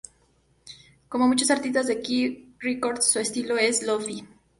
[1.07, 4.27] Como muchos artistas de K Records su estilo es el "lo-fi".